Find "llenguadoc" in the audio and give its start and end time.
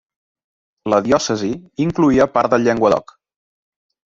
2.71-3.15